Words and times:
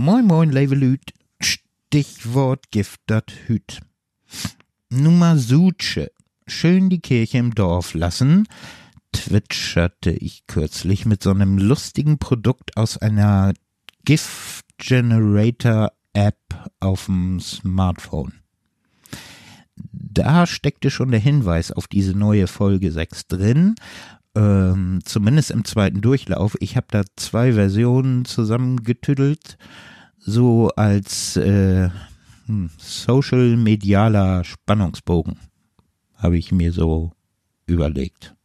Moin 0.00 0.26
moin, 0.26 0.52
Levelüt. 0.52 1.12
Stichwort 1.40 2.70
Gift 2.70 3.00
dat 3.06 3.32
Hüt. 3.48 3.80
Nummer 4.90 5.36
Sutsche. 5.36 6.12
Schön 6.46 6.88
die 6.88 7.00
Kirche 7.00 7.38
im 7.38 7.52
Dorf 7.52 7.94
lassen, 7.94 8.46
twitcherte 9.10 10.12
ich 10.12 10.46
kürzlich 10.46 11.04
mit 11.04 11.24
so 11.24 11.30
einem 11.30 11.58
lustigen 11.58 12.20
Produkt 12.20 12.76
aus 12.76 12.96
einer 12.96 13.54
GIF 14.04 14.62
Generator 14.76 15.90
App 16.12 16.70
auf 16.78 17.06
dem 17.06 17.40
Smartphone. 17.40 18.34
Da 19.74 20.46
steckte 20.46 20.92
schon 20.92 21.10
der 21.10 21.18
Hinweis 21.18 21.72
auf 21.72 21.88
diese 21.88 22.16
neue 22.16 22.46
Folge 22.46 22.92
6 22.92 23.26
drin, 23.26 23.74
ähm, 24.38 25.00
zumindest 25.04 25.50
im 25.50 25.64
zweiten 25.64 26.00
Durchlauf. 26.00 26.56
Ich 26.60 26.76
habe 26.76 26.86
da 26.90 27.02
zwei 27.16 27.54
Versionen 27.54 28.24
zusammengetüdelt, 28.24 29.58
so 30.16 30.70
als 30.76 31.36
äh, 31.36 31.90
hm, 32.46 32.70
social-medialer 32.78 34.44
Spannungsbogen, 34.44 35.38
habe 36.14 36.38
ich 36.38 36.52
mir 36.52 36.72
so 36.72 37.12
überlegt. 37.66 38.36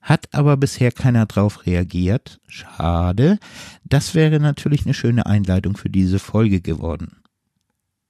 Hat 0.00 0.28
aber 0.32 0.56
bisher 0.56 0.90
keiner 0.90 1.26
drauf 1.26 1.66
reagiert. 1.66 2.40
Schade. 2.48 3.38
Das 3.84 4.14
wäre 4.14 4.40
natürlich 4.40 4.84
eine 4.84 4.94
schöne 4.94 5.26
Einleitung 5.26 5.76
für 5.76 5.90
diese 5.90 6.18
Folge 6.18 6.60
geworden. 6.60 7.18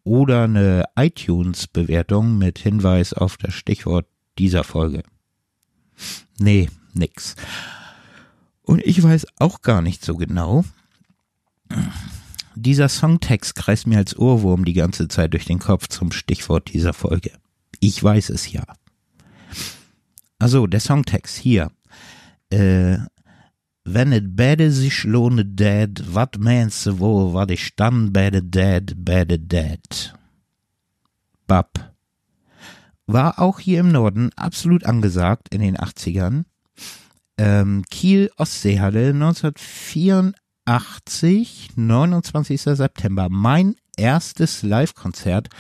Oder 0.05 0.45
eine 0.45 0.85
iTunes-Bewertung 0.95 2.39
mit 2.39 2.59
Hinweis 2.59 3.13
auf 3.13 3.37
das 3.39 3.55
Stichwort 3.55 4.07
dieser 4.39 4.63
Folge. 4.63 5.03
Nee, 6.39 6.69
nix. 6.95 7.37
Und 8.63 8.85
ich 8.85 9.03
weiß 9.03 9.27
auch 9.39 9.63
gar 9.63 9.83
nicht 9.83 10.05
so 10.05 10.17
genau. 10.17 10.65
Dieser 12.55 12.89
Songtext 12.89 13.55
kreist 13.55 13.87
mir 13.87 13.99
als 13.99 14.17
Ohrwurm 14.19 14.65
die 14.65 14.73
ganze 14.73 15.09
Zeit 15.09 15.33
durch 15.33 15.45
den 15.45 15.59
Kopf 15.59 15.89
zum 15.89 16.11
Stichwort 16.11 16.73
dieser 16.73 16.93
Folge. 16.93 17.33
Ich 17.81 18.03
weiß 18.03 18.31
es 18.31 18.51
ja. 18.51 18.65
Also, 20.39 20.67
der 20.67 20.81
Songtext 20.81 21.37
hier. 21.37 21.71
Äh, 22.51 22.99
wenn 23.85 24.13
it 24.13 24.35
beide 24.35 24.73
sich 24.73 25.05
lohne 25.05 25.45
dead, 25.45 26.03
wat 26.13 26.39
meinst 26.39 26.87
du 26.87 26.99
wohl, 26.99 27.35
wat 27.35 27.51
ich 27.53 27.77
dann 27.77 28.13
beide 28.13 28.43
dead, 28.43 28.95
beide 28.97 29.39
dead? 29.39 30.15
Bab. 31.47 31.96
War 33.07 33.39
auch 33.39 33.61
hier 33.61 33.81
im 33.81 33.93
Norden 33.93 34.31
absolut 34.37 34.85
angesagt 34.85 35.55
in 35.55 35.61
den 35.61 35.77
80ern. 35.77 36.45
Ähm, 37.39 37.85
Kiel 37.91 38.31
Ostseehalle 38.37 39.11
1984, 39.11 41.69
29. 41.77 42.63
September. 42.63 43.29
Mein 43.31 43.77
erstes 43.97 44.63
Live-Konzert. 44.63 45.51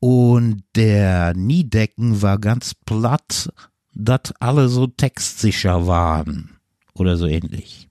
Und 0.00 0.64
der 0.74 1.34
Niedecken 1.34 2.22
war 2.22 2.38
ganz 2.38 2.74
platt 2.74 3.50
dass 3.94 4.34
alle 4.40 4.68
so 4.68 4.86
textsicher 4.86 5.86
waren 5.86 6.58
oder 6.94 7.16
so 7.16 7.26
ähnlich. 7.26 7.88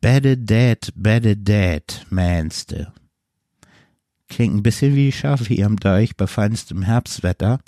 Better 0.00 0.36
dead, 0.36 0.92
better 0.94 1.34
dead, 1.34 2.06
meinste. 2.10 2.92
Klingt 4.28 4.54
ein 4.54 4.62
bisschen 4.62 4.94
wie 4.94 5.12
Schafe 5.12 5.44
hier 5.44 5.66
am 5.66 5.76
Deich 5.76 6.16
bei 6.16 6.26
feinstem 6.26 6.82
Herbstwetter. 6.82 7.60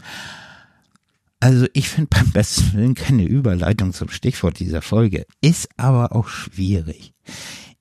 Also 1.41 1.67
ich 1.73 1.89
finde 1.89 2.11
beim 2.11 2.33
besten 2.33 2.73
Willen 2.75 2.95
keine 2.95 3.25
Überleitung 3.25 3.93
zum 3.93 4.09
Stichwort 4.09 4.59
dieser 4.59 4.83
Folge. 4.83 5.25
Ist 5.41 5.69
aber 5.77 6.15
auch 6.15 6.29
schwierig. 6.29 7.15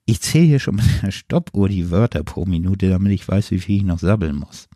Ich 0.06 0.22
zähle 0.22 0.46
hier 0.46 0.60
schon 0.60 0.76
mit 0.76 0.86
der 1.02 1.12
Stoppuhr 1.12 1.68
die 1.68 1.92
Wörter 1.92 2.24
pro 2.24 2.46
Minute, 2.46 2.90
damit 2.90 3.12
ich 3.14 3.28
weiß, 3.28 3.52
wie 3.52 3.60
viel 3.60 3.78
ich 3.78 3.84
noch 3.84 4.00
sabbeln 4.00 4.36
muss. 4.36 4.70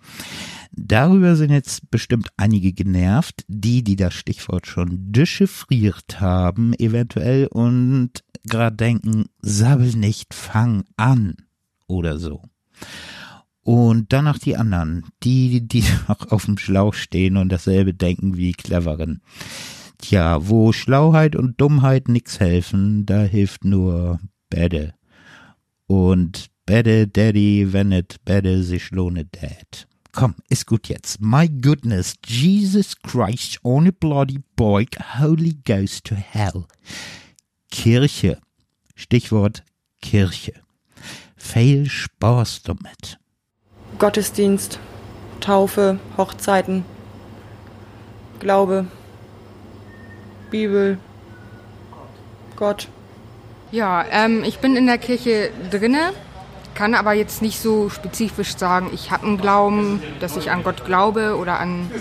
Darüber 0.71 1.35
sind 1.35 1.51
jetzt 1.51 1.91
bestimmt 1.91 2.29
einige 2.37 2.73
genervt, 2.73 3.43
die, 3.47 3.83
die 3.83 3.97
das 3.97 4.13
Stichwort 4.13 4.67
schon 4.67 5.11
dechiffriert 5.11 6.19
haben, 6.21 6.73
eventuell 6.73 7.47
und 7.47 8.23
gerade 8.45 8.75
denken, 8.75 9.25
sabbel 9.41 9.95
nicht, 9.95 10.33
fang 10.33 10.85
an 10.97 11.35
oder 11.87 12.19
so. 12.19 12.43
Und 13.63 14.11
dann 14.11 14.25
noch 14.25 14.39
die 14.39 14.57
anderen, 14.57 15.05
die, 15.23 15.67
die 15.67 15.83
noch 16.07 16.31
auf 16.31 16.45
dem 16.45 16.57
Schlauch 16.57 16.93
stehen 16.93 17.37
und 17.37 17.49
dasselbe 17.49 17.93
denken 17.93 18.37
wie 18.37 18.53
Cleveren. 18.53 19.21
Tja, 19.99 20.47
wo 20.47 20.73
Schlauheit 20.73 21.35
und 21.35 21.61
Dummheit 21.61 22.07
nix 22.07 22.39
helfen, 22.39 23.05
da 23.05 23.21
hilft 23.21 23.63
nur 23.63 24.19
Bäde. 24.49 24.95
Und 25.85 26.47
Bäde 26.65 27.07
Daddy, 27.07 27.71
wenn 27.71 27.91
it 27.91 28.23
Bäde 28.25 28.63
sich 28.63 28.91
lohne 28.91 29.25
Dad. 29.25 29.87
Komm, 30.11 30.35
ist 30.49 30.65
gut 30.65 30.89
jetzt. 30.89 31.21
My 31.21 31.47
goodness, 31.47 32.15
Jesus 32.25 32.95
Christ 33.01 33.59
on 33.63 33.91
bloody 33.99 34.39
boy, 34.55 34.85
Holy 35.19 35.57
Ghost 35.65 36.05
to 36.05 36.15
hell. 36.15 36.65
Kirche. 37.71 38.39
Stichwort 38.95 39.63
Kirche. 40.01 40.53
Viel 41.37 41.89
Spaß 41.89 42.63
damit. 42.63 43.20
Gottesdienst, 44.01 44.79
Taufe, 45.41 45.99
Hochzeiten, 46.17 46.83
Glaube, 48.39 48.87
Bibel, 50.49 50.97
Gott. 52.55 52.87
Ja, 53.71 54.03
ähm, 54.11 54.43
ich 54.43 54.57
bin 54.57 54.75
in 54.75 54.87
der 54.87 54.97
Kirche 54.97 55.51
drinne 55.69 56.13
kann 56.73 56.95
aber 56.95 57.13
jetzt 57.13 57.43
nicht 57.43 57.61
so 57.61 57.89
spezifisch 57.89 58.55
sagen, 58.57 58.89
ich 58.91 59.11
habe 59.11 59.27
einen 59.27 59.37
Glauben, 59.37 60.01
dass 60.19 60.35
ich 60.35 60.49
an 60.49 60.63
Gott 60.63 60.83
glaube 60.83 61.37
oder 61.37 61.59
an 61.59 61.91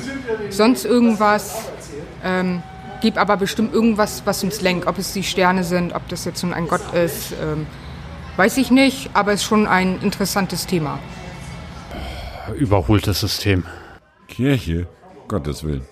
sonst 0.48 0.86
irgendwas. 0.86 1.64
Ähm, 2.24 2.62
gibt 3.02 3.18
aber 3.18 3.36
bestimmt 3.36 3.74
irgendwas, 3.74 4.22
was 4.24 4.42
uns 4.42 4.62
lenkt. 4.62 4.86
Ob 4.86 4.96
es 4.96 5.12
die 5.12 5.22
Sterne 5.22 5.64
sind, 5.64 5.94
ob 5.94 6.08
das 6.08 6.24
jetzt 6.24 6.42
nun 6.42 6.54
ein 6.54 6.66
Gott 6.66 6.94
ist, 6.94 7.32
ähm, 7.32 7.66
weiß 8.36 8.56
ich 8.56 8.70
nicht, 8.70 9.10
aber 9.12 9.32
es 9.32 9.40
ist 9.40 9.48
schon 9.48 9.66
ein 9.66 10.00
interessantes 10.00 10.66
Thema. 10.66 10.98
Überholtes 12.56 13.20
System. 13.20 13.64
Kirche? 14.28 14.86
Gottes 15.28 15.62
Willen. 15.64 15.82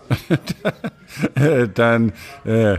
Dann 1.75 2.13
äh, 2.45 2.79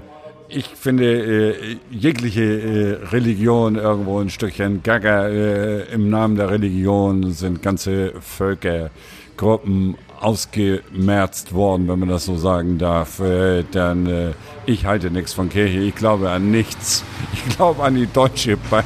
ich 0.49 0.65
finde 0.65 1.53
äh, 1.53 1.77
jegliche 1.91 2.43
äh, 2.43 3.05
Religion 3.11 3.75
irgendwo 3.75 4.19
ein 4.19 4.29
Stückchen 4.29 4.81
Gaga. 4.83 5.27
Äh, 5.27 5.93
Im 5.93 6.09
Namen 6.09 6.35
der 6.35 6.49
Religion 6.49 7.31
sind 7.31 7.61
ganze 7.61 8.13
Völkergruppen 8.19 9.95
ausgemerzt 10.19 11.53
worden, 11.53 11.87
wenn 11.87 11.99
man 11.99 12.09
das 12.09 12.25
so 12.25 12.35
sagen 12.35 12.77
darf. 12.77 13.19
Äh, 13.19 13.63
dann 13.71 14.07
äh, 14.07 14.31
ich 14.65 14.85
halte 14.85 15.11
nichts 15.11 15.33
von 15.33 15.49
Kirche. 15.49 15.79
Ich 15.79 15.95
glaube 15.95 16.29
an 16.31 16.51
nichts. 16.51 17.03
Ich 17.33 17.55
glaube 17.55 17.83
an 17.83 17.95
die 17.95 18.07
Deutsche 18.07 18.57
Bank. 18.57 18.85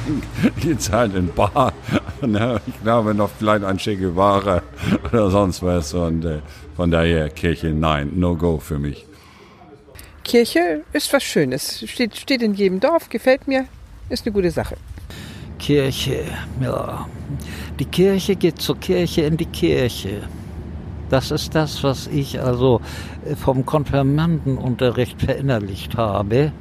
Die 0.62 0.76
zahlt 0.76 1.14
in 1.14 1.32
Bar. 1.32 1.72
Ich 2.66 2.82
glaube 2.82 3.14
noch 3.14 3.30
vielleicht 3.38 3.64
an 3.64 3.78
Che 3.78 3.96
Guevara 3.96 4.62
oder 5.12 5.30
sonst 5.30 5.62
was. 5.62 5.94
Und 5.94 6.24
äh, 6.24 6.40
von 6.76 6.90
daher 6.90 7.30
Kirche, 7.30 7.68
nein, 7.68 8.12
no 8.16 8.36
go 8.36 8.58
für 8.58 8.78
mich. 8.78 9.06
Kirche 10.24 10.82
ist 10.92 11.12
was 11.12 11.22
Schönes. 11.22 11.84
Steht, 11.86 12.16
steht 12.16 12.42
in 12.42 12.54
jedem 12.54 12.80
Dorf, 12.80 13.08
gefällt 13.08 13.46
mir, 13.46 13.66
ist 14.08 14.26
eine 14.26 14.32
gute 14.32 14.50
Sache. 14.50 14.76
Kirche, 15.58 16.24
ja. 16.60 17.06
Die 17.78 17.84
Kirche 17.84 18.34
geht 18.34 18.60
zur 18.60 18.78
Kirche 18.80 19.22
in 19.22 19.36
die 19.36 19.46
Kirche. 19.46 20.22
Das 21.10 21.30
ist 21.30 21.54
das, 21.54 21.84
was 21.84 22.06
ich 22.06 22.40
also 22.40 22.80
vom 23.36 23.64
Konfirmandenunterricht 23.64 25.20
verinnerlicht 25.20 25.96
habe. 25.96 26.52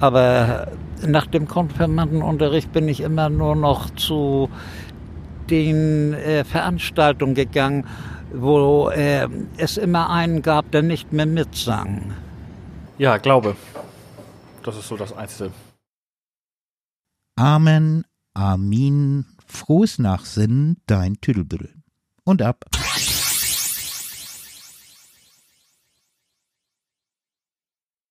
Aber 0.00 0.68
nach 1.06 1.26
dem 1.26 1.48
Konfirmandenunterricht 1.48 2.72
bin 2.72 2.88
ich 2.88 3.00
immer 3.00 3.28
nur 3.30 3.56
noch 3.56 3.90
zu 3.90 4.48
den 5.50 6.14
äh, 6.14 6.44
Veranstaltungen 6.44 7.34
gegangen, 7.34 7.86
wo 8.32 8.90
äh, 8.90 9.26
es 9.56 9.78
immer 9.78 10.10
einen 10.10 10.42
gab, 10.42 10.70
der 10.70 10.82
nicht 10.82 11.12
mehr 11.12 11.26
mitsang. 11.26 12.12
Ja, 12.98 13.16
Glaube. 13.18 13.56
Das 14.64 14.76
ist 14.76 14.88
so 14.88 14.96
das 14.96 15.12
Einzige. 15.12 15.52
Amen, 17.36 18.04
Amin, 18.34 19.24
frohes 19.46 20.00
Nachsinnen, 20.00 20.82
dein 20.86 21.20
Tüdelbüttel. 21.20 21.74
Und 22.24 22.42
ab. 22.42 22.64